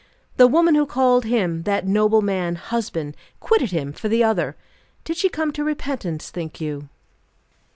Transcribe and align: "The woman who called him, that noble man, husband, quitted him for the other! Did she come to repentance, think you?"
"The 0.37 0.47
woman 0.47 0.73
who 0.73 0.87
called 0.87 1.25
him, 1.25 1.61
that 1.61 1.85
noble 1.85 2.23
man, 2.23 2.55
husband, 2.55 3.15
quitted 3.39 3.69
him 3.69 3.93
for 3.93 4.09
the 4.09 4.23
other! 4.23 4.55
Did 5.03 5.15
she 5.15 5.29
come 5.29 5.51
to 5.51 5.63
repentance, 5.63 6.31
think 6.31 6.59
you?" 6.59 6.89